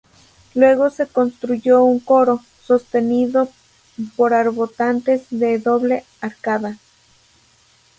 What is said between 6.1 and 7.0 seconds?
arcada.